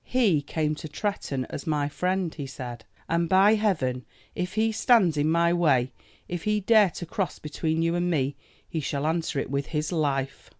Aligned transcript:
"He 0.03 0.41
came 0.41 0.73
to 0.77 0.87
Tretton 0.87 1.45
as 1.51 1.67
my 1.67 1.87
friend," 1.87 2.33
he 2.33 2.47
said, 2.47 2.85
"and 3.07 3.29
by 3.29 3.53
Heaven 3.53 4.03
if 4.33 4.55
he 4.55 4.71
stands 4.71 5.15
in 5.15 5.29
my 5.29 5.53
way, 5.53 5.91
if 6.27 6.45
he 6.45 6.59
dare 6.59 6.89
to 6.89 7.05
cross 7.05 7.37
between 7.37 7.83
you 7.83 7.93
and 7.93 8.09
me, 8.09 8.35
he 8.67 8.79
shall 8.79 9.05
answer 9.05 9.37
it 9.37 9.51
with 9.51 9.67
his 9.67 9.91
life!" 9.91 10.49